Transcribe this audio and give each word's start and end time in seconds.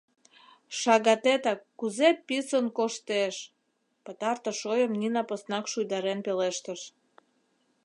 Шагатетак 0.79 1.59
кузе 1.79 2.09
писын 2.27 2.65
коштеш!,— 2.77 3.35
пытартыш 4.03 4.59
ойым 4.71 4.91
Нина 5.01 5.23
поснак 5.29 5.65
шуйдарен 5.71 6.19
пелештыш. 6.25 6.81